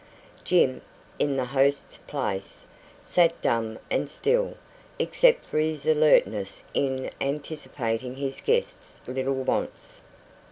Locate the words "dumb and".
3.39-4.09